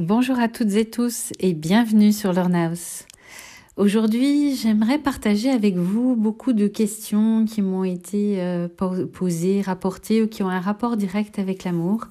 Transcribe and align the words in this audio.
Bonjour 0.00 0.38
à 0.38 0.48
toutes 0.48 0.72
et 0.76 0.86
tous 0.86 1.30
et 1.40 1.52
bienvenue 1.52 2.10
sur 2.10 2.32
Learnhouse. 2.32 3.02
Aujourd'hui, 3.76 4.56
j'aimerais 4.56 4.98
partager 4.98 5.50
avec 5.50 5.76
vous 5.76 6.16
beaucoup 6.16 6.54
de 6.54 6.68
questions 6.68 7.44
qui 7.44 7.60
m'ont 7.60 7.84
été 7.84 8.40
euh, 8.40 8.66
posées, 9.12 9.60
rapportées 9.60 10.22
ou 10.22 10.26
qui 10.26 10.42
ont 10.42 10.48
un 10.48 10.60
rapport 10.60 10.96
direct 10.96 11.38
avec 11.38 11.64
l'amour 11.64 12.06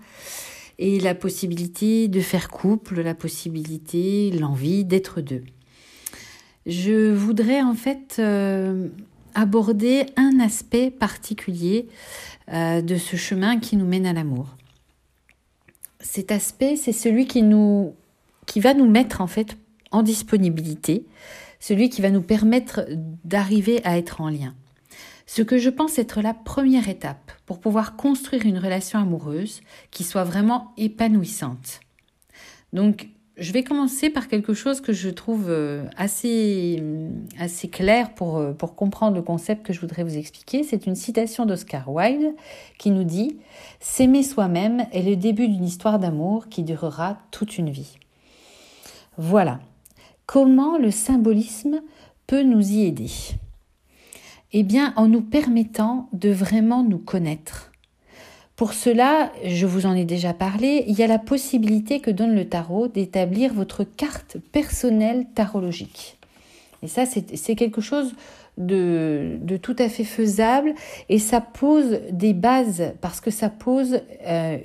et 0.78 1.00
la 1.00 1.16
possibilité 1.16 2.08
de 2.08 2.20
faire 2.20 2.50
couple, 2.50 3.02
la 3.02 3.16
possibilité, 3.16 4.30
l'envie 4.40 4.86
d'être 4.86 5.20
deux. 5.20 5.42
Je 6.68 7.12
voudrais 7.12 7.64
en 7.64 7.74
fait 7.74 8.18
euh, 8.20 8.88
aborder 9.34 10.06
un 10.16 10.40
aspect 10.40 10.92
particulier 10.92 11.88
euh, 12.54 12.84
de 12.84 12.98
ce 12.98 13.16
chemin 13.16 13.60
qui 13.60 13.78
nous 13.78 13.88
mène 13.88 14.06
à 14.06 14.14
l'amour 14.14 14.59
cet 16.00 16.32
aspect, 16.32 16.76
c'est 16.76 16.94
celui 16.94 17.28
qui 17.28 17.42
nous, 17.42 17.96
qui 18.46 18.60
va 18.60 18.74
nous 18.74 18.90
mettre 18.90 19.22
en 19.22 19.28
fait 19.28 19.58
en 19.92 20.04
disponibilité, 20.04 21.06
celui 21.60 21.90
qui 21.90 22.02
va 22.02 22.10
nous 22.10 22.22
permettre 22.22 22.86
d'arriver 23.24 23.82
à 23.84 23.98
être 23.98 24.22
en 24.22 24.30
lien. 24.30 24.54
Ce 25.26 25.42
que 25.42 25.58
je 25.58 25.70
pense 25.70 26.00
être 26.00 26.22
la 26.22 26.34
première 26.34 26.90
étape 26.90 27.32
pour 27.46 27.60
pouvoir 27.60 27.96
construire 27.96 28.46
une 28.46 28.58
relation 28.58 28.98
amoureuse 29.00 29.62
qui 29.92 30.04
soit 30.04 30.24
vraiment 30.24 30.74
épanouissante. 30.78 31.82
Donc, 32.74 33.10
je 33.40 33.54
vais 33.54 33.64
commencer 33.64 34.10
par 34.10 34.28
quelque 34.28 34.54
chose 34.54 34.82
que 34.82 34.94
je 34.94 35.10
trouve 35.10 35.46
euh, 35.50 35.86
assez, 35.96 36.78
euh, 36.82 37.10
assez 37.40 37.70
clair 37.70 38.14
pour, 38.14 38.38
euh, 38.38 38.52
pour 38.52 38.76
comprendre 38.76 39.16
le 39.16 39.22
concept 39.22 39.66
que 39.66 39.74
je 39.74 39.80
voudrais 39.80 40.04
vous 40.04 40.18
expliquer. 40.18 40.64
C'est 40.64 40.86
une 40.86 40.96
citation 40.96 41.46
d'Oscar 41.46 41.90
Wilde 41.90 42.36
qui 42.78 42.92
nous 42.92 43.04
dit 43.04 43.38
S'aimer 43.80 44.24
soi-même 44.24 44.86
est 44.92 45.04
le 45.04 45.16
début 45.16 45.48
d'une 45.48 45.64
histoire 45.64 46.00
d'amour 46.00 46.50
qui 46.50 46.64
durera 46.64 47.18
toute 47.32 47.58
une 47.58 47.70
vie. 47.70 47.98
Voilà. 49.18 49.60
Comment 50.26 50.78
le 50.78 50.92
symbolisme 50.92 51.82
peut 52.28 52.44
nous 52.44 52.72
y 52.72 52.86
aider? 52.86 53.10
Eh 54.52 54.64
bien, 54.64 54.94
en 54.96 55.08
nous 55.08 55.22
permettant 55.22 56.10
de 56.14 56.30
vraiment 56.30 56.84
nous 56.84 57.00
connaître 57.00 57.69
pour 58.60 58.74
cela, 58.74 59.32
je 59.46 59.66
vous 59.66 59.86
en 59.86 59.96
ai 59.96 60.04
déjà 60.04 60.34
parlé, 60.34 60.84
il 60.86 61.00
y 61.00 61.02
a 61.02 61.08
la 61.08 61.18
possibilité 61.18 62.02
que 62.02 62.12
donne 62.12 62.36
le 62.36 62.50
tarot 62.50 62.90
d'établir 62.90 63.54
votre 63.54 63.86
carte 63.86 64.36
personnelle 64.52 65.28
tarologique. 65.34 66.18
Et 66.84 66.90
ça, 66.90 67.06
c'est 67.06 67.56
quelque 67.56 67.80
chose 67.80 68.16
de, 68.58 69.40
tout 69.62 69.78
à 69.80 69.88
fait 69.88 70.04
faisable 70.04 70.74
et 71.08 71.20
ça 71.20 71.40
pose 71.40 72.02
des 72.12 72.34
bases 72.34 72.92
parce 73.00 73.22
que 73.22 73.32
ça 73.32 73.48
pose 73.48 74.02
euh, 74.28 74.58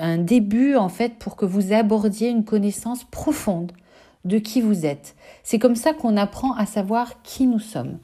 un 0.00 0.16
début 0.16 0.74
en 0.74 0.88
fait 0.88 1.16
pour 1.18 1.36
que 1.36 1.44
vous 1.44 1.74
abordiez 1.74 2.30
une 2.30 2.46
connaissance 2.46 3.04
profonde 3.04 3.72
de 4.24 4.38
qui 4.38 4.62
vous 4.62 4.86
êtes. 4.86 5.14
C'est 5.42 5.58
comme 5.58 5.76
ça 5.76 5.92
qu'on 5.92 6.16
apprend 6.16 6.54
à 6.54 6.64
savoir 6.64 7.20
qui 7.22 7.46
nous 7.46 7.60
sommes. 7.60 7.98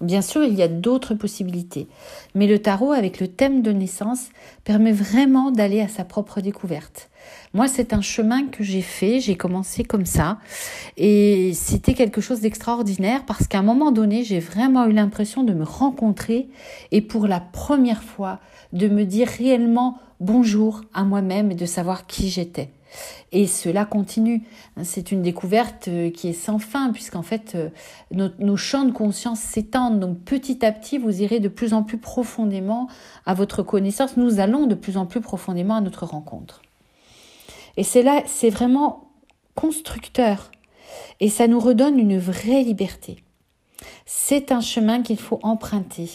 Bien 0.00 0.22
sûr, 0.22 0.44
il 0.44 0.54
y 0.54 0.62
a 0.62 0.68
d'autres 0.68 1.14
possibilités, 1.14 1.88
mais 2.36 2.46
le 2.46 2.60
tarot 2.60 2.92
avec 2.92 3.18
le 3.18 3.26
thème 3.26 3.62
de 3.62 3.72
naissance 3.72 4.28
permet 4.62 4.92
vraiment 4.92 5.50
d'aller 5.50 5.80
à 5.80 5.88
sa 5.88 6.04
propre 6.04 6.40
découverte. 6.40 7.10
Moi, 7.52 7.66
c'est 7.66 7.92
un 7.92 8.00
chemin 8.00 8.46
que 8.46 8.62
j'ai 8.62 8.80
fait, 8.80 9.18
j'ai 9.18 9.34
commencé 9.34 9.82
comme 9.82 10.06
ça, 10.06 10.38
et 10.96 11.52
c'était 11.52 11.94
quelque 11.94 12.20
chose 12.20 12.40
d'extraordinaire 12.40 13.26
parce 13.26 13.48
qu'à 13.48 13.58
un 13.58 13.62
moment 13.62 13.90
donné, 13.90 14.22
j'ai 14.22 14.38
vraiment 14.38 14.86
eu 14.86 14.92
l'impression 14.92 15.42
de 15.42 15.52
me 15.52 15.64
rencontrer 15.64 16.48
et 16.92 17.00
pour 17.00 17.26
la 17.26 17.40
première 17.40 18.04
fois 18.04 18.38
de 18.72 18.86
me 18.86 19.04
dire 19.04 19.26
réellement 19.26 19.98
bonjour 20.20 20.82
à 20.94 21.02
moi-même 21.02 21.50
et 21.50 21.56
de 21.56 21.66
savoir 21.66 22.06
qui 22.06 22.28
j'étais. 22.28 22.70
Et 23.32 23.46
cela 23.46 23.84
continue. 23.84 24.44
C'est 24.82 25.12
une 25.12 25.22
découverte 25.22 25.88
euh, 25.88 26.10
qui 26.10 26.28
est 26.28 26.32
sans 26.32 26.58
fin, 26.58 26.90
puisqu'en 26.92 27.22
fait, 27.22 27.54
euh, 27.54 27.68
nos, 28.38 28.56
champs 28.56 28.84
de 28.84 28.92
conscience 28.92 29.40
s'étendent. 29.40 30.00
Donc 30.00 30.18
petit 30.20 30.64
à 30.64 30.72
petit, 30.72 30.98
vous 30.98 31.22
irez 31.22 31.40
de 31.40 31.48
plus 31.48 31.74
en 31.74 31.82
plus 31.82 31.98
profondément 31.98 32.88
à 33.26 33.34
votre 33.34 33.62
connaissance. 33.62 34.16
Nous 34.16 34.40
allons 34.40 34.66
de 34.66 34.74
plus 34.74 34.96
en 34.96 35.06
plus 35.06 35.20
profondément 35.20 35.76
à 35.76 35.80
notre 35.80 36.06
rencontre. 36.06 36.62
Et 37.76 37.82
c'est 37.82 38.02
là, 38.02 38.22
c'est 38.26 38.50
vraiment 38.50 39.10
constructeur. 39.54 40.50
Et 41.20 41.28
ça 41.28 41.46
nous 41.46 41.60
redonne 41.60 41.98
une 41.98 42.18
vraie 42.18 42.62
liberté. 42.62 43.22
C'est 44.06 44.52
un 44.52 44.60
chemin 44.60 45.02
qu'il 45.02 45.18
faut 45.18 45.38
emprunter. 45.42 46.10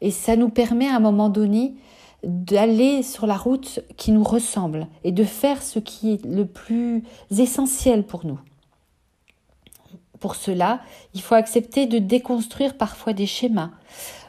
Et 0.00 0.10
ça 0.10 0.36
nous 0.36 0.48
permet 0.48 0.86
à 0.86 0.96
un 0.96 1.00
moment 1.00 1.28
donné 1.28 1.74
d'aller 2.24 3.02
sur 3.02 3.26
la 3.26 3.36
route 3.36 3.80
qui 3.96 4.10
nous 4.10 4.24
ressemble 4.24 4.88
et 5.04 5.12
de 5.12 5.24
faire 5.24 5.62
ce 5.62 5.78
qui 5.78 6.12
est 6.12 6.24
le 6.24 6.46
plus 6.46 7.04
essentiel 7.36 8.04
pour 8.04 8.26
nous. 8.26 8.38
Pour 10.18 10.34
cela, 10.34 10.80
il 11.14 11.22
faut 11.22 11.36
accepter 11.36 11.86
de 11.86 11.98
déconstruire 11.98 12.76
parfois 12.76 13.12
des 13.12 13.26
schémas 13.26 13.70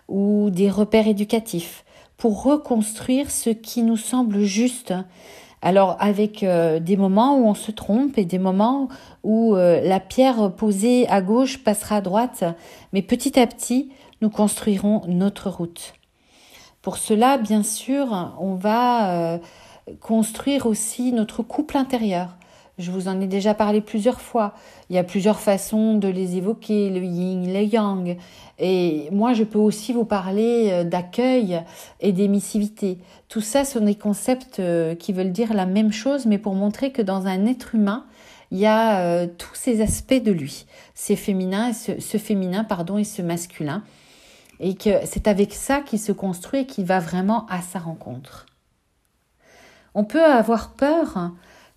ou 0.08 0.50
des 0.52 0.70
repères 0.70 1.08
éducatifs 1.08 1.84
pour 2.18 2.44
reconstruire 2.44 3.32
ce 3.32 3.50
qui 3.50 3.82
nous 3.82 3.98
semble 3.98 4.42
juste. 4.42 4.94
Alors 5.62 5.98
avec 6.00 6.44
euh, 6.44 6.80
des 6.80 6.96
moments 6.96 7.38
où 7.38 7.48
on 7.48 7.54
se 7.54 7.72
trompe 7.72 8.18
et 8.18 8.26
des 8.26 8.40
moments 8.40 8.88
où 9.24 9.56
euh, 9.56 9.82
la 9.82 10.00
pierre 10.00 10.54
posée 10.54 11.08
à 11.10 11.22
gauche 11.22 11.64
passera 11.64 11.98
à 11.98 12.02
droite, 12.02 12.44
mais 12.94 13.02
petit 13.02 13.40
à 13.40 13.48
petit, 13.48 13.92
nous 14.22 14.30
construirons 14.30 15.02
notre 15.08 15.50
route. 15.50 15.94
Pour 16.82 16.98
cela, 16.98 17.38
bien 17.38 17.62
sûr, 17.62 18.34
on 18.40 18.56
va 18.56 19.12
euh, 19.12 19.38
construire 20.00 20.66
aussi 20.66 21.12
notre 21.12 21.44
couple 21.44 21.76
intérieur. 21.76 22.38
Je 22.78 22.92
vous 22.92 23.10
en 23.10 23.20
ai 23.20 23.28
déjà 23.28 23.54
parlé 23.54 23.82
plusieurs 23.82 24.22
fois. 24.22 24.54
Il 24.90 24.96
y 24.96 25.00
a 25.00 25.04
plusieurs 25.04 25.42
façons 25.42 25.96
de 25.96 26.08
les 26.08 26.38
évoquer, 26.38 26.90
le 26.90 27.04
yin, 27.04 27.54
le 27.54 27.64
yang. 27.64 28.16
Et 28.60 29.10
moi, 29.12 29.34
je 29.34 29.44
peux 29.44 29.60
aussi 29.60 29.92
vous 29.92 30.06
parler 30.06 30.70
euh, 30.72 30.84
d'accueil 30.86 31.62
et 32.00 32.14
d'émissivité. 32.14 33.00
Tout 33.28 33.42
ça 33.42 33.66
sont 33.66 33.82
des 33.82 33.96
concepts 33.96 34.62
euh, 34.62 34.96
qui 34.96 35.12
veulent 35.12 35.34
dire 35.34 35.54
la 35.54 35.66
même 35.66 35.92
chose, 35.92 36.26
mais 36.28 36.38
pour 36.38 36.54
montrer 36.54 36.94
que 36.94 37.02
dans 37.02 37.28
un 37.28 37.46
être 37.46 37.76
humain, 37.76 38.06
il 38.52 38.58
y 38.58 38.66
a 38.66 39.28
tous 39.28 39.54
ces 39.54 39.80
aspects 39.80 40.24
de 40.24 40.32
lui, 40.32 40.66
ces 40.96 41.16
féminins, 41.16 41.72
ce, 41.72 42.00
ce 42.00 42.18
féminin 42.18 42.64
pardon 42.64 42.98
et 42.98 43.04
ce 43.04 43.22
masculin 43.22 43.84
et 44.60 44.76
que 44.76 45.06
c'est 45.06 45.28
avec 45.28 45.54
ça 45.54 45.82
qu'il 45.82 46.00
se 46.00 46.12
construit 46.12 46.62
et 46.62 46.66
qu'il 46.66 46.86
va 46.86 47.00
vraiment 47.00 47.46
à 47.48 47.62
sa 47.62 47.80
rencontre. 47.80 48.46
On 49.96 50.04
peut 50.04 50.24
avoir 50.24 50.74
peur 50.74 51.32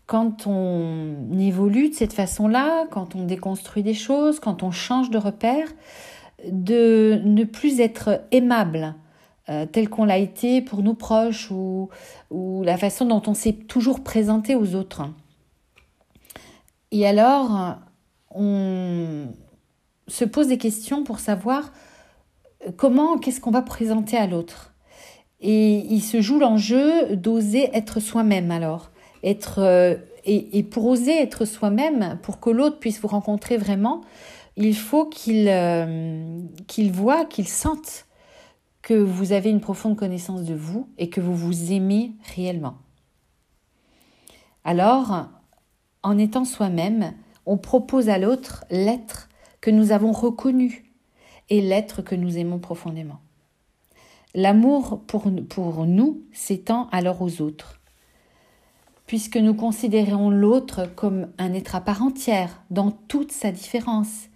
quand 0.06 0.46
on 0.46 1.38
évolue 1.38 1.90
de 1.90 1.94
cette 1.94 2.12
façon-là, 2.12 2.86
quand 2.90 3.14
on 3.14 3.24
déconstruit 3.24 3.82
des 3.82 3.94
choses, 3.94 4.40
quand 4.40 4.62
on 4.62 4.70
change 4.70 5.10
de 5.10 5.18
repère, 5.18 5.68
de 6.50 7.20
ne 7.24 7.44
plus 7.44 7.80
être 7.80 8.22
aimable 8.30 8.94
euh, 9.48 9.66
tel 9.66 9.88
qu'on 9.88 10.04
l'a 10.04 10.18
été 10.18 10.60
pour 10.60 10.82
nos 10.82 10.94
proches 10.94 11.50
ou, 11.50 11.88
ou 12.30 12.62
la 12.64 12.76
façon 12.76 13.06
dont 13.06 13.22
on 13.26 13.34
s'est 13.34 13.52
toujours 13.52 14.02
présenté 14.02 14.54
aux 14.54 14.74
autres. 14.74 15.02
Et 16.90 17.06
alors, 17.06 17.78
on 18.30 19.28
se 20.08 20.24
pose 20.24 20.48
des 20.48 20.58
questions 20.58 21.04
pour 21.04 21.20
savoir 21.20 21.72
comment, 22.76 23.18
qu'est-ce 23.18 23.40
qu'on 23.40 23.50
va 23.50 23.62
présenter 23.62 24.16
à 24.16 24.26
l'autre? 24.26 24.74
Et 25.40 25.78
il 25.92 26.00
se 26.00 26.20
joue 26.20 26.38
l'enjeu 26.38 27.16
d'oser 27.16 27.68
être 27.74 28.00
soi-même 28.00 28.50
alors. 28.50 28.90
Être, 29.24 29.58
euh, 29.58 29.96
et, 30.24 30.62
pour 30.62 30.86
oser 30.86 31.20
être 31.20 31.44
soi-même, 31.44 32.18
pour 32.22 32.40
que 32.40 32.50
l'autre 32.50 32.78
puisse 32.78 33.00
vous 33.00 33.08
rencontrer 33.08 33.56
vraiment, 33.56 34.02
il 34.56 34.76
faut 34.76 35.06
qu'il 35.06 35.48
euh, 35.48 36.40
qu'il 36.68 36.92
voit, 36.92 37.24
qu'il 37.24 37.48
sente 37.48 38.06
que 38.82 38.94
vous 38.94 39.32
avez 39.32 39.50
une 39.50 39.60
profonde 39.60 39.96
connaissance 39.96 40.42
de 40.42 40.54
vous 40.54 40.88
et 40.98 41.08
que 41.08 41.20
vous 41.20 41.36
vous 41.36 41.72
aimez 41.72 42.12
réellement. 42.34 42.74
Alors, 44.64 45.28
en 46.02 46.18
étant 46.18 46.44
soi-même, 46.44 47.14
on 47.46 47.56
propose 47.56 48.08
à 48.08 48.18
l'autre 48.18 48.64
l'être 48.70 49.28
que 49.60 49.70
nous 49.70 49.92
avons 49.92 50.12
reconnu, 50.12 50.91
et 51.52 51.60
l'être 51.60 52.00
que 52.00 52.14
nous 52.14 52.38
aimons 52.38 52.58
profondément. 52.58 53.20
L'amour 54.34 55.02
pour, 55.06 55.24
pour 55.50 55.84
nous 55.84 56.22
s'étend 56.32 56.88
alors 56.92 57.20
aux 57.20 57.42
autres, 57.42 57.78
puisque 59.04 59.36
nous 59.36 59.52
considérons 59.52 60.30
l'autre 60.30 60.88
comme 60.96 61.28
un 61.36 61.52
être 61.52 61.74
à 61.74 61.82
part 61.82 62.02
entière, 62.02 62.62
dans 62.70 62.90
toute 62.90 63.32
sa 63.32 63.52
différence, 63.52 64.30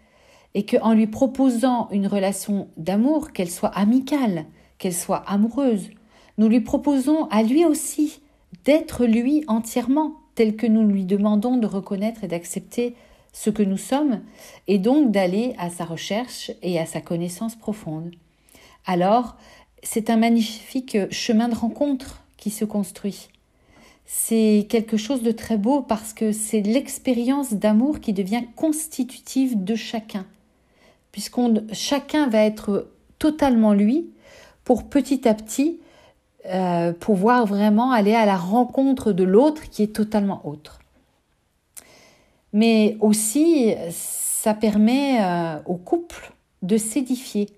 et 0.53 0.67
qu'en 0.67 0.93
lui 0.93 1.07
proposant 1.07 1.89
une 1.91 2.07
relation 2.07 2.69
d'amour, 2.77 3.33
qu'elle 3.33 3.51
soit 3.51 3.71
amicale, 3.71 4.45
qu'elle 4.77 4.93
soit 4.93 5.25
amoureuse, 5.27 5.89
nous 6.37 6.49
lui 6.49 6.61
proposons 6.61 7.29
à 7.31 7.43
lui 7.43 7.65
aussi 7.65 8.21
d'être 8.67 9.07
lui 9.07 9.43
entièrement, 9.49 10.17
tel 10.35 10.55
que 10.55 10.67
nous 10.67 10.87
lui 10.87 11.07
demandons 11.07 11.57
de 11.57 11.67
reconnaître 11.67 12.25
et 12.25 12.29
d'accepter 12.29 12.95
ce 13.37 13.51
que 13.51 13.63
nous 13.63 13.77
sommes 13.77 14.23
et 14.67 14.79
donc 14.79 15.11
d'aller 15.11 15.55
à 15.59 15.69
sa 15.69 15.85
recherche 15.85 16.51
et 16.63 16.81
à 16.81 16.87
sa 16.87 17.03
connaissance 17.03 17.55
profonde. 17.55 18.15
Alors, 18.87 19.37
c'est 19.83 20.09
un 20.09 20.17
magnifique 20.17 20.97
chemin 21.11 21.49
de 21.49 21.55
rencontre 21.55 22.23
qui 22.39 22.51
se 22.51 22.65
construit. 22.65 23.29
c'est 24.07 24.67
quelque 24.71 24.97
chose 24.97 25.23
de 25.23 25.33
très 25.33 25.59
beau 25.59 25.83
parce 25.83 26.15
que 26.15 26.33
c'est 26.33 26.63
l'expérience 26.63 27.53
d'amour 27.53 28.01
qui 28.01 28.13
devient 28.15 28.45
constitutive 28.55 29.63
de 29.65 29.75
chacun. 29.75 30.25
Puisqu'on 31.13 31.67
chacun 31.73 32.29
va 32.29 32.39
être 32.39 32.89
totalement 33.19 33.75
lui 33.75 34.09
pour 34.65 34.85
petit 34.85 35.29
à 35.29 35.35
petit 35.35 35.79
euh, 36.47 36.93
pouvoir 36.93 37.45
vraiment 37.45 37.91
aller 37.91 38.15
à 38.15 38.25
la 38.25 38.37
rencontre 38.37 39.13
de 39.13 39.25
l'autre 39.25 39.69
qui 39.69 39.83
est 39.83 39.95
totalement 39.95 40.41
autre. 40.47 40.79
Mais 42.57 42.97
aussi, 43.01 43.75
ça 43.91 44.55
permet 44.55 45.23
euh, 45.23 45.59
au 45.67 45.75
couple 45.75 46.33
de 46.63 46.79
s'édifier 46.79 47.51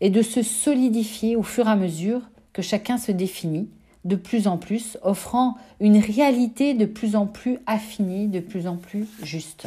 et 0.00 0.10
de 0.10 0.22
se 0.22 0.44
solidifier 0.44 1.34
au 1.34 1.42
fur 1.42 1.66
et 1.66 1.72
à 1.72 1.74
mesure 1.74 2.20
que 2.52 2.62
chacun 2.62 2.96
se 2.96 3.10
définit 3.10 3.68
de 4.04 4.14
plus 4.14 4.46
en 4.46 4.56
plus, 4.56 4.96
offrant 5.02 5.56
une 5.80 5.98
réalité 5.98 6.72
de 6.72 6.84
plus 6.84 7.16
en 7.16 7.26
plus 7.26 7.58
affinée, 7.66 8.28
de 8.28 8.38
plus 8.38 8.68
en 8.68 8.76
plus 8.76 9.08
juste. 9.24 9.66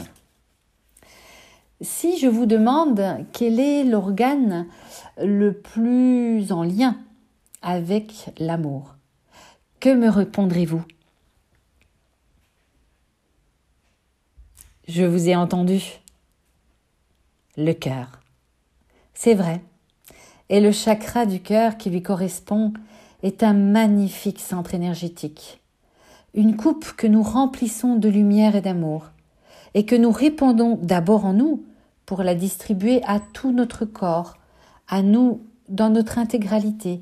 Si 1.81 2.17
je 2.17 2.27
vous 2.27 2.45
demande 2.45 3.25
quel 3.33 3.59
est 3.59 3.83
l'organe 3.83 4.67
le 5.21 5.51
plus 5.51 6.53
en 6.53 6.63
lien 6.63 6.95
avec 7.61 8.29
l'amour, 8.39 8.95
que 9.81 9.93
me 9.93 10.07
répondrez-vous? 10.07 10.85
Je 14.87 15.03
vous 15.03 15.27
ai 15.27 15.35
entendu. 15.35 15.99
Le 17.57 17.73
cœur. 17.73 18.21
C'est 19.13 19.33
vrai. 19.33 19.61
Et 20.47 20.61
le 20.61 20.71
chakra 20.71 21.25
du 21.25 21.41
cœur 21.41 21.75
qui 21.75 21.89
lui 21.89 22.01
correspond 22.01 22.71
est 23.21 23.43
un 23.43 23.51
magnifique 23.51 24.39
centre 24.39 24.73
énergétique. 24.73 25.59
Une 26.33 26.55
coupe 26.55 26.93
que 26.93 27.05
nous 27.05 27.21
remplissons 27.21 27.95
de 27.95 28.07
lumière 28.07 28.55
et 28.55 28.61
d'amour, 28.61 29.07
et 29.73 29.85
que 29.85 29.95
nous 29.95 30.11
répandons 30.11 30.79
d'abord 30.81 31.25
en 31.25 31.33
nous 31.33 31.65
pour 32.05 32.23
la 32.23 32.33
distribuer 32.33 33.03
à 33.03 33.19
tout 33.19 33.51
notre 33.51 33.83
corps, 33.83 34.37
à 34.87 35.01
nous 35.01 35.41
dans 35.67 35.89
notre 35.89 36.17
intégralité, 36.17 37.01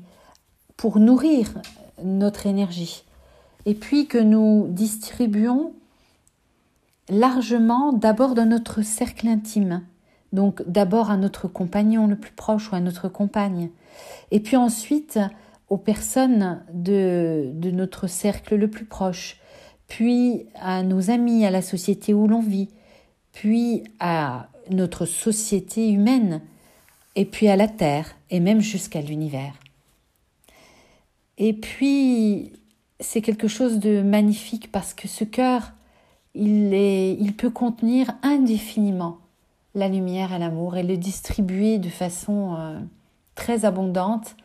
pour 0.76 0.98
nourrir 0.98 1.54
notre 2.02 2.46
énergie, 2.46 3.04
et 3.64 3.74
puis 3.74 4.08
que 4.08 4.18
nous 4.18 4.66
distribuons 4.70 5.72
largement 7.08 7.92
d'abord 7.92 8.34
dans 8.34 8.46
notre 8.46 8.82
cercle 8.82 9.28
intime, 9.28 9.82
donc 10.32 10.62
d'abord 10.68 11.10
à 11.10 11.16
notre 11.16 11.48
compagnon 11.48 12.06
le 12.06 12.16
plus 12.16 12.32
proche 12.32 12.70
ou 12.70 12.74
à 12.74 12.80
notre 12.80 13.08
compagne, 13.08 13.70
et 14.30 14.40
puis 14.40 14.56
ensuite 14.56 15.18
aux 15.68 15.78
personnes 15.78 16.62
de, 16.72 17.50
de 17.54 17.70
notre 17.70 18.06
cercle 18.06 18.56
le 18.56 18.68
plus 18.68 18.84
proche, 18.84 19.40
puis 19.88 20.46
à 20.56 20.82
nos 20.82 21.10
amis, 21.10 21.44
à 21.44 21.50
la 21.50 21.62
société 21.62 22.12
où 22.14 22.26
l'on 22.26 22.40
vit, 22.40 22.68
puis 23.32 23.84
à 24.00 24.48
notre 24.70 25.06
société 25.06 25.90
humaine, 25.90 26.40
et 27.14 27.24
puis 27.24 27.48
à 27.48 27.56
la 27.56 27.68
Terre, 27.68 28.14
et 28.30 28.40
même 28.40 28.60
jusqu'à 28.60 29.00
l'univers. 29.00 29.54
Et 31.38 31.52
puis, 31.52 32.52
c'est 33.00 33.20
quelque 33.20 33.48
chose 33.48 33.78
de 33.78 34.02
magnifique 34.02 34.72
parce 34.72 34.94
que 34.94 35.08
ce 35.08 35.24
cœur, 35.24 35.72
il, 36.36 37.34
peut 37.36 37.50
contenir 37.50 38.12
indéfiniment 38.22 39.18
la 39.74 39.88
lumière 39.88 40.32
et 40.32 40.38
l'amour 40.38 40.76
et 40.76 40.82
le 40.82 40.96
distribuer 40.96 41.78
de 41.78 41.88
façon 41.88 42.56
euh, 42.58 42.78
très 43.34 43.64
abondante. 43.64 44.36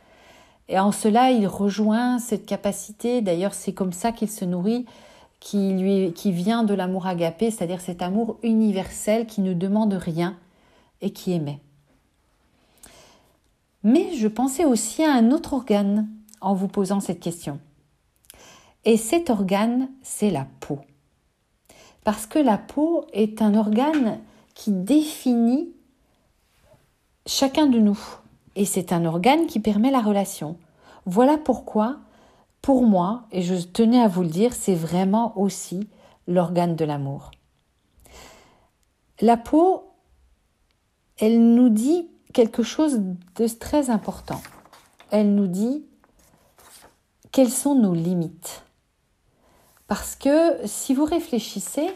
Et 0.70 0.80
en 0.80 0.92
cela, 0.92 1.32
il 1.32 1.48
rejoint 1.48 2.20
cette 2.20 2.46
capacité, 2.46 3.22
d'ailleurs 3.22 3.54
c'est 3.54 3.74
comme 3.74 3.94
ça 3.94 4.12
qu'il 4.12 4.30
se 4.30 4.46
nourrit, 4.46 4.86
qui, 5.40 6.32
vient 6.32 6.64
de 6.64 6.74
l'amour 6.74 7.08
agapé, 7.08 7.50
c'est-à-dire 7.50 7.82
cet 7.82 8.02
amour 8.02 8.38
universel 8.44 9.26
qui 9.26 9.42
ne 9.42 9.54
demande 9.54 9.94
rien 9.94 10.38
et 11.02 11.10
qui 11.10 11.34
aimait. 11.34 11.60
Mais 13.84 14.14
je 14.16 14.28
pensais 14.28 14.66
aussi 14.66 15.04
à 15.04 15.14
un 15.14 15.32
autre 15.32 15.54
organe 15.54 16.08
en 16.42 16.54
vous 16.54 16.68
posant 16.68 17.00
cette 17.00 17.20
question. 17.20 17.60
Et 18.86 18.98
cet 18.98 19.32
organe, 19.32 19.90
c'est 20.04 20.30
la 20.30 20.46
peau 20.60 20.80
parce 22.04 22.26
que 22.26 22.40
la 22.40 22.58
peau 22.58 23.06
est 23.14 23.42
un 23.42 23.56
organe 23.56 24.20
qui 24.56 24.72
définit 24.72 25.70
chacun 27.26 27.68
de 27.68 27.80
nous. 27.80 28.00
Et 28.56 28.66
c'est 28.66 28.92
un 28.92 29.06
organe 29.06 29.48
qui 29.48 29.60
permet 29.60 29.92
la 29.92 30.02
relation. 30.02 30.58
Voilà 31.06 31.38
pourquoi, 31.38 32.00
pour 32.62 32.84
moi, 32.84 33.24
et 33.32 33.42
je 33.42 33.56
tenais 33.56 34.02
à 34.02 34.08
vous 34.08 34.24
le 34.24 34.30
dire, 34.30 34.54
c'est 34.54 34.76
vraiment 34.76 35.38
aussi 35.38 35.88
l'organe 36.28 36.76
de 36.76 36.86
l'amour. 36.86 37.32
La 39.20 39.38
peau, 39.38 39.84
elle 41.18 41.54
nous 41.54 41.70
dit 41.70 42.10
quelque 42.34 42.64
chose 42.64 43.00
de 43.36 43.48
très 43.48 43.90
important. 43.90 44.42
Elle 45.12 45.36
nous 45.36 45.48
dit 45.48 45.86
quelles 47.32 47.52
sont 47.52 47.76
nos 47.76 47.94
limites. 47.94 48.64
Parce 49.92 50.16
que 50.16 50.56
si 50.64 50.94
vous 50.94 51.04
réfléchissez, 51.04 51.90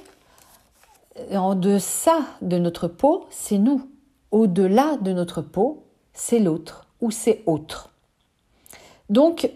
en 1.31 1.56
deçà 1.56 2.25
de 2.42 2.57
notre 2.57 2.89
peau, 2.89 3.25
c'est 3.30 3.57
nous. 3.57 3.89
Au-delà 4.31 4.97
de 4.97 5.13
notre 5.13 5.42
peau, 5.42 5.86
c'est 6.12 6.39
l'autre 6.39 6.88
ou 7.00 7.09
c'est 7.09 7.42
autre. 7.45 7.92
Donc, 9.09 9.50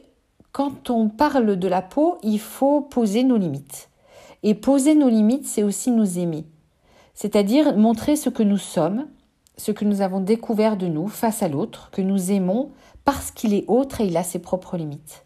quand 0.54 0.90
on 0.90 1.10
parle 1.10 1.58
de 1.58 1.68
la 1.68 1.82
peau, 1.82 2.18
il 2.24 2.40
faut 2.40 2.80
poser 2.80 3.26
nos 3.26 3.36
limites. 3.36 3.90
Et 4.44 4.56
poser 4.56 4.96
nos 4.96 5.10
limites, 5.10 5.46
c'est 5.46 5.64
aussi 5.64 5.92
nous 5.92 6.18
aimer. 6.18 6.46
C'est-à-dire 7.16 7.76
montrer 7.76 8.16
ce 8.16 8.30
que 8.30 8.44
nous 8.44 8.58
sommes, 8.58 9.08
ce 9.58 9.74
que 9.74 9.84
nous 9.84 10.00
avons 10.00 10.22
découvert 10.22 10.78
de 10.78 10.88
nous 10.88 11.10
face 11.10 11.44
à 11.44 11.50
l'autre, 11.50 11.90
que 11.92 12.02
nous 12.02 12.32
aimons 12.32 12.72
parce 13.04 13.32
qu'il 13.32 13.54
est 13.54 13.66
autre 13.68 14.00
et 14.00 14.06
il 14.06 14.16
a 14.16 14.24
ses 14.24 14.40
propres 14.40 14.78
limites. 14.78 15.24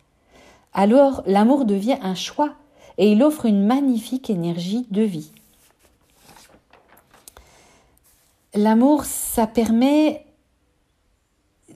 Alors 0.74 1.21
l'amour 1.27 1.65
devient 1.65 2.00
un 2.01 2.15
choix 2.15 2.56
et 2.98 3.12
il 3.12 3.24
offre 3.24 3.45
une 3.45 3.66
magnifique 3.66 4.30
énergie 4.30 4.88
de 4.92 5.01
vie. 5.01 5.31
L'amour, 8.54 9.06
ça 9.06 9.48
permet 9.48 10.25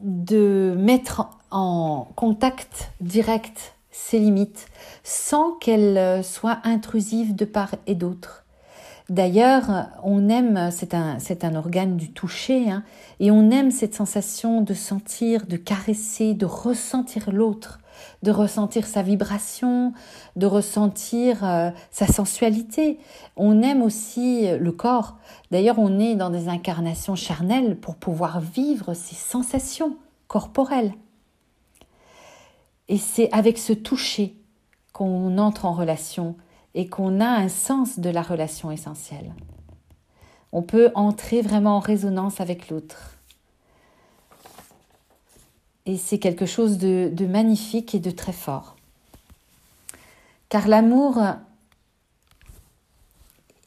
de 0.02 0.76
mettre 0.78 1.28
en 1.50 2.08
contact 2.16 2.92
direct 3.02 3.76
ses 3.90 4.20
limites 4.20 4.68
sans 5.04 5.54
qu'elles 5.54 6.24
soient 6.24 6.60
intrusives 6.64 7.36
de 7.36 7.46
part 7.46 7.76
et 7.88 7.96
d'autre. 7.96 8.47
D'ailleurs, 9.10 9.88
on 10.04 10.28
aime, 10.28 10.70
c'est 10.70 10.94
un, 10.94 11.18
un 11.44 11.56
organe 11.56 11.96
du 11.96 12.12
toucher, 12.12 12.70
hein, 12.70 12.84
et 13.22 13.32
on 13.32 13.52
aime 13.52 13.72
cette 13.72 13.96
sensation 13.96 14.62
de 14.62 14.74
sentir, 14.74 15.46
de 15.48 15.56
caresser, 15.56 16.34
de 16.34 16.46
ressentir 16.46 17.32
l'autre, 17.32 17.80
de 18.22 18.32
ressentir 18.32 18.86
sa 18.86 19.04
vibration, 19.04 19.94
de 20.36 20.46
ressentir 20.46 21.46
euh, 21.46 21.72
sa 21.90 22.06
sensualité. 22.06 23.00
On 23.38 23.62
aime 23.62 23.82
aussi 23.82 24.50
le 24.60 24.72
corps. 24.74 25.16
D'ailleurs, 25.52 25.80
on 25.80 26.00
est 26.00 26.16
dans 26.16 26.30
des 26.30 26.50
incarnations 26.50 27.16
charnelles 27.16 27.78
pour 27.78 27.96
pouvoir 27.96 28.42
vivre 28.42 28.94
ces 28.94 29.16
sensations 29.16 29.96
corporelles. 30.28 30.94
Et 32.90 32.98
c'est 32.98 33.32
avec 33.32 33.58
ce 33.58 33.72
toucher 33.72 34.36
qu'on 34.92 35.38
entre 35.38 35.66
en 35.66 35.74
relation 35.74 36.36
et 36.78 36.88
qu'on 36.88 37.20
a 37.22 37.28
un 37.28 37.50
sens 37.50 37.98
de 37.98 38.12
la 38.12 38.22
relation 38.22 38.70
essentielle. 38.70 39.34
On 40.52 40.62
peut 40.62 40.92
entrer 40.94 41.42
vraiment 41.42 41.78
en 41.78 41.80
résonance 41.80 42.40
avec 42.40 42.70
l'autre. 42.70 43.18
Et 45.88 45.98
c'est 45.98 46.20
quelque 46.20 46.46
chose 46.46 46.78
de, 46.78 47.26
magnifique 47.26 47.96
et 47.96 48.00
de 48.00 48.12
très 48.12 48.32
fort. 48.32 48.76
Car 50.50 50.68
l'amour 50.68 51.20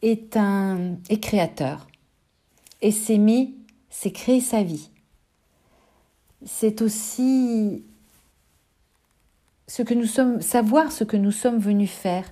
est 0.02 0.36
un 0.36 0.94
créateur. 1.20 1.88
Et 2.80 2.92
s'aimer, 2.92 3.54
c'est 3.90 4.12
créer 4.12 4.40
sa 4.40 4.62
vie. 4.62 4.88
C'est 6.46 6.80
aussi 6.80 7.82
ce 9.66 9.82
que 9.82 9.94
nous 9.94 10.06
sommes, 10.06 10.40
savoir 10.40 10.92
ce 10.92 11.02
que 11.02 11.16
nous 11.16 11.32
sommes 11.32 11.58
venus 11.58 11.90
faire. 11.90 12.30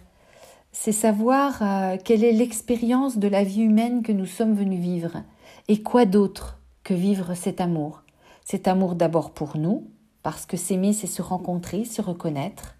C'est 0.80 0.92
savoir 0.92 1.60
euh, 1.60 1.96
quelle 2.02 2.22
est 2.22 2.30
l'expérience 2.30 3.18
de 3.18 3.26
la 3.26 3.42
vie 3.42 3.62
humaine 3.62 4.04
que 4.04 4.12
nous 4.12 4.26
sommes 4.26 4.54
venus 4.54 4.80
vivre. 4.80 5.24
Et 5.66 5.82
quoi 5.82 6.04
d'autre 6.04 6.60
que 6.84 6.94
vivre 6.94 7.34
cet 7.34 7.60
amour 7.60 8.02
cet 8.44 8.68
amour 8.68 8.94
d'abord 8.94 9.32
pour 9.32 9.58
nous, 9.58 9.90
parce 10.22 10.46
que 10.46 10.56
s'aimer, 10.56 10.92
c'est 10.92 11.08
se 11.08 11.20
rencontrer, 11.20 11.84
se 11.84 12.00
reconnaître, 12.00 12.76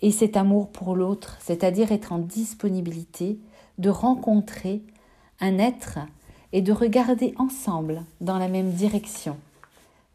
et 0.00 0.12
cet 0.12 0.36
amour 0.36 0.70
pour 0.70 0.94
l'autre, 0.94 1.36
c'est-à-dire 1.40 1.90
être 1.90 2.12
en 2.12 2.18
disponibilité 2.18 3.40
de 3.76 3.90
rencontrer 3.90 4.80
un 5.40 5.58
être 5.58 5.98
et 6.52 6.62
de 6.62 6.72
regarder 6.72 7.34
ensemble 7.38 8.04
dans 8.20 8.38
la 8.38 8.48
même 8.48 8.70
direction. 8.70 9.36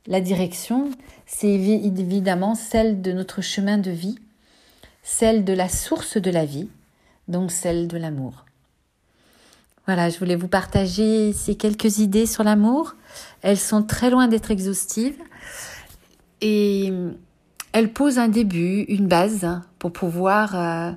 La 0.08 0.22
direction, 0.22 0.90
c'est 1.26 1.52
évidemment 1.52 2.56
celle 2.56 3.02
de 3.02 3.12
notre 3.12 3.42
chemin 3.42 3.78
de 3.78 3.92
vie, 3.92 4.18
celle 5.04 5.44
de 5.44 5.54
la 5.54 5.68
source 5.68 6.18
de 6.18 6.32
la 6.32 6.46
vie, 6.46 6.70
donc 7.28 7.52
celle 7.52 7.88
de 7.88 7.98
l'amour. 7.98 8.46
Voilà, 9.86 10.10
je 10.10 10.20
voulais 10.20 10.36
vous 10.36 10.50
partager 10.50 11.32
ces 11.32 11.56
quelques 11.56 12.00
idées 12.00 12.26
sur 12.26 12.44
l'amour. 12.44 12.96
Elles 13.42 13.58
sont 13.58 13.84
très 13.84 14.10
loin 14.10 14.28
d'être 14.28 14.52
exhaustives 14.52 15.18
et 16.42 16.92
elles 17.72 17.94
posent 17.94 18.20
un 18.20 18.28
début, 18.28 18.82
une 18.90 19.08
base 19.08 19.48
pour 19.80 19.94
pouvoir 19.94 20.56
euh, 20.56 20.92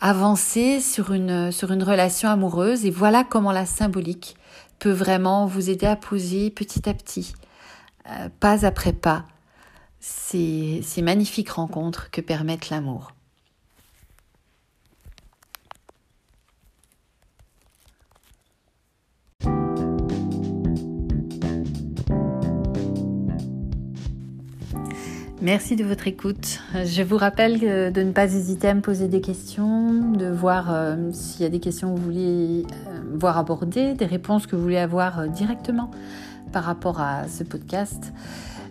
avancer 0.00 0.80
sur 0.80 1.12
une, 1.12 1.50
relation 1.60 2.28
amoureuse. 2.28 2.84
Et 2.84 2.90
voilà 2.90 3.24
comment 3.24 3.50
la 3.50 3.66
symbolique 3.66 4.36
peut 4.78 4.92
vraiment 4.92 5.46
vous 5.46 5.68
aider 5.68 5.86
à 5.86 5.96
poser 5.96 6.50
petit 6.50 6.88
à 6.88 6.94
petit, 6.94 7.34
euh, 8.10 8.28
pas 8.38 8.64
après 8.64 8.92
pas, 8.92 9.24
ces, 9.98 10.82
ces 10.84 11.02
magnifiques 11.02 11.50
rencontres 11.50 12.10
que 12.12 12.20
permettent 12.20 12.70
l'amour. 12.70 13.15
Merci 25.42 25.76
de 25.76 25.84
votre 25.84 26.08
écoute. 26.08 26.60
Je 26.72 27.02
vous 27.02 27.18
rappelle 27.18 27.60
de 27.60 28.02
ne 28.02 28.12
pas 28.12 28.24
hésiter 28.24 28.68
à 28.68 28.74
me 28.74 28.80
poser 28.80 29.06
des 29.06 29.20
questions, 29.20 30.12
de 30.12 30.26
voir 30.26 30.72
euh, 30.72 31.12
s'il 31.12 31.42
y 31.42 31.44
a 31.44 31.50
des 31.50 31.60
questions 31.60 31.92
que 31.92 31.98
vous 31.98 32.04
voulez 32.04 32.62
euh, 32.88 33.00
voir 33.18 33.36
abordées, 33.36 33.92
des 33.92 34.06
réponses 34.06 34.46
que 34.46 34.56
vous 34.56 34.62
voulez 34.62 34.78
avoir 34.78 35.20
euh, 35.20 35.26
directement 35.26 35.90
par 36.52 36.64
rapport 36.64 37.00
à 37.00 37.28
ce 37.28 37.44
podcast. 37.44 38.14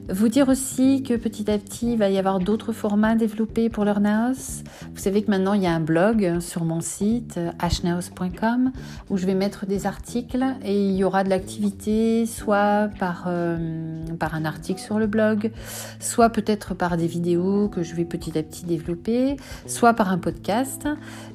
Vous 0.08 0.28
dire 0.28 0.50
aussi 0.50 1.02
que 1.02 1.16
petit 1.16 1.50
à 1.50 1.58
petit, 1.58 1.94
il 1.94 1.98
va 1.98 2.12
y 2.12 2.20
avoir 2.20 2.38
d'autres 2.38 2.74
formats 2.74 3.16
développés 3.16 3.70
pour 3.70 3.86
Learnhouse. 3.86 4.64
Vous 4.94 5.00
savez 5.00 5.24
que 5.24 5.32
maintenant, 5.32 5.54
il 5.54 5.64
y 5.64 5.66
a 5.66 5.74
un 5.74 5.80
blog 5.80 6.40
sur 6.42 6.64
mon 6.64 6.80
site 6.80 7.40
hnaus.com 7.60 8.72
où 9.10 9.18
je 9.18 9.26
vais 9.26 9.34
mettre 9.34 9.66
des 9.66 9.88
articles 9.88 10.46
et 10.64 10.90
il 10.90 10.96
y 10.96 11.04
aura 11.04 11.24
de 11.24 11.30
l'activité 11.30 12.28
soit 12.28 12.90
par, 13.00 13.24
euh, 13.26 14.06
par 14.20 14.36
un 14.36 14.46
article 14.46 14.80
sur 14.80 15.00
le 15.00 15.08
blog, 15.08 15.52
soit 16.00 16.30
peut-être 16.30 16.76
par 16.76 16.98
des 16.98 17.08
vidéos 17.08 17.68
que 17.68 17.82
je 17.82 17.96
vais 17.96 18.06
petit 18.06 18.38
à 18.38 18.44
petit 18.44 18.66
développer, 18.66 19.38
soit 19.66 19.96
par 19.96 20.12
un 20.12 20.20
podcast. 20.20 20.88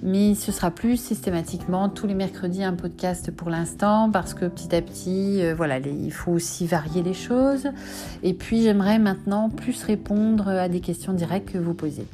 Mais 0.05 0.37
ce 0.37 0.53
sera 0.53 0.71
plus 0.71 0.97
systématiquement 0.97 1.89
tous 1.89 2.07
les 2.07 2.15
mercredis 2.15 2.63
un 2.63 2.75
podcast 2.75 3.33
pour 3.33 3.51
l'instant 3.51 4.11
parce 4.13 4.33
que 4.33 4.45
petit 4.45 4.77
à 4.77 4.81
petit, 4.81 5.43
euh, 5.43 5.55
voilà, 5.57 5.81
il 5.81 6.13
faut 6.13 6.31
aussi 6.31 6.69
varier 6.69 7.03
les 7.03 7.15
choses. 7.15 7.67
Et 8.23 8.33
puis, 8.33 8.60
j'aimerais 8.63 8.99
maintenant 8.99 9.49
plus 9.49 9.83
répondre 9.83 10.49
à 10.49 10.69
des 10.69 10.81
questions 10.81 11.13
directes 11.13 11.53
que 11.53 11.59
vous 11.59 11.75
posez. 11.75 12.07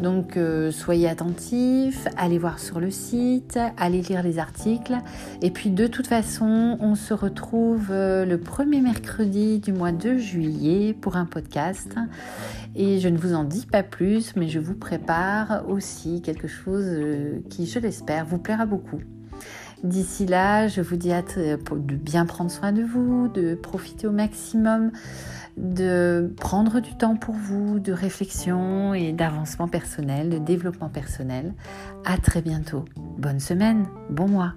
Donc 0.00 0.36
euh, 0.36 0.70
soyez 0.70 1.08
attentifs, 1.08 2.06
allez 2.16 2.38
voir 2.38 2.60
sur 2.60 2.78
le 2.78 2.90
site, 2.90 3.58
allez 3.76 4.00
lire 4.00 4.22
les 4.22 4.38
articles. 4.38 4.96
Et 5.42 5.50
puis 5.50 5.70
de 5.70 5.86
toute 5.86 6.06
façon, 6.06 6.78
on 6.80 6.94
se 6.94 7.14
retrouve 7.14 7.88
euh, 7.90 8.24
le 8.24 8.38
premier 8.38 8.80
mercredi 8.80 9.58
du 9.58 9.72
mois 9.72 9.92
de 9.92 10.16
juillet 10.16 10.94
pour 10.94 11.16
un 11.16 11.24
podcast. 11.24 11.96
Et 12.76 13.00
je 13.00 13.08
ne 13.08 13.18
vous 13.18 13.34
en 13.34 13.42
dis 13.42 13.66
pas 13.66 13.82
plus, 13.82 14.36
mais 14.36 14.46
je 14.46 14.60
vous 14.60 14.74
prépare 14.74 15.64
aussi 15.68 16.22
quelque 16.22 16.46
chose 16.46 16.86
euh, 16.86 17.40
qui, 17.50 17.66
je 17.66 17.80
l'espère, 17.80 18.24
vous 18.24 18.38
plaira 18.38 18.66
beaucoup. 18.66 19.00
D'ici 19.82 20.26
là, 20.26 20.66
je 20.66 20.80
vous 20.80 20.96
dis 20.96 21.10
de 21.10 21.94
bien 21.94 22.26
prendre 22.26 22.50
soin 22.50 22.72
de 22.72 22.82
vous, 22.82 23.28
de 23.28 23.54
profiter 23.54 24.08
au 24.08 24.12
maximum 24.12 24.90
de 25.58 26.32
prendre 26.38 26.80
du 26.80 26.96
temps 26.96 27.16
pour 27.16 27.34
vous, 27.34 27.80
de 27.80 27.92
réflexion 27.92 28.94
et 28.94 29.12
d'avancement 29.12 29.68
personnel, 29.68 30.30
de 30.30 30.38
développement 30.38 30.88
personnel. 30.88 31.54
À 32.04 32.16
très 32.16 32.42
bientôt. 32.42 32.84
Bonne 33.18 33.40
semaine, 33.40 33.86
bon 34.10 34.28
mois. 34.28 34.54